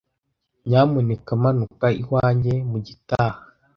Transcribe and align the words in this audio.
Nyamuneka 0.67 1.29
manuka 1.41 1.87
iwanjye 2.01 2.53
mugitaha. 2.69 3.39